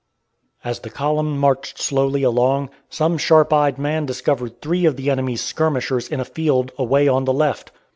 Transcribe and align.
As 0.63 0.79
the 0.79 0.89
column 0.89 1.37
marched 1.37 1.77
slowly 1.79 2.23
along, 2.23 2.71
some 2.89 3.19
sharp 3.19 3.53
eyed 3.53 3.77
man 3.77 4.07
discovered 4.07 4.59
three 4.59 4.85
of 4.87 4.95
the 4.95 5.11
enemy's 5.11 5.41
skirmishers 5.43 6.07
in 6.09 6.19
a 6.19 6.25
field 6.25 6.71
away 6.79 7.07
on 7.07 7.25
the 7.25 7.31
left. 7.33 7.71